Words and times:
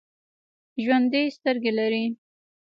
ژوندي 0.83 1.23
سترګې 1.37 1.71
لري 1.79 2.05